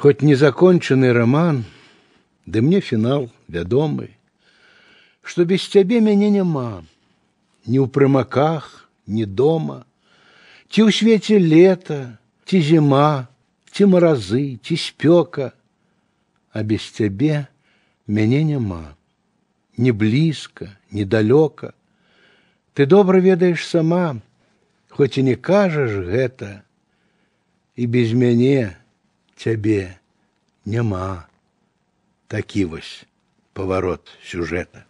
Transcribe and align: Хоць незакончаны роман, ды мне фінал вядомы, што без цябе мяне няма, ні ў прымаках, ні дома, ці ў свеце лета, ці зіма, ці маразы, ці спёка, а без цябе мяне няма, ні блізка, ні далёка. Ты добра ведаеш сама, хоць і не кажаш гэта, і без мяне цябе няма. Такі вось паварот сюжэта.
Хоць 0.00 0.20
незакончаны 0.20 1.12
роман, 1.16 1.64
ды 2.44 2.60
мне 2.60 2.80
фінал 2.84 3.30
вядомы, 3.48 4.12
што 5.24 5.48
без 5.48 5.64
цябе 5.66 6.00
мяне 6.04 6.28
няма, 6.30 6.84
ні 7.66 7.80
ў 7.80 7.88
прымаках, 7.88 8.86
ні 9.08 9.24
дома, 9.24 9.88
ці 10.68 10.86
ў 10.86 10.92
свеце 10.92 11.40
лета, 11.40 12.20
ці 12.44 12.60
зіма, 12.60 13.26
ці 13.72 13.88
маразы, 13.90 14.60
ці 14.62 14.76
спёка, 14.76 15.50
а 16.52 16.62
без 16.62 16.86
цябе 16.92 17.48
мяне 18.06 18.44
няма, 18.44 18.94
ні 19.76 19.92
блізка, 19.92 20.76
ні 20.92 21.04
далёка. 21.04 21.74
Ты 22.76 22.86
добра 22.86 23.18
ведаеш 23.20 23.66
сама, 23.66 24.20
хоць 24.88 25.18
і 25.18 25.22
не 25.26 25.36
кажаш 25.36 26.04
гэта, 26.04 26.62
і 27.76 27.84
без 27.88 28.12
мяне 28.12 28.76
цябе 29.41 29.97
няма. 30.65 31.25
Такі 32.29 32.65
вось 32.71 33.03
паварот 33.57 34.13
сюжэта. 34.23 34.85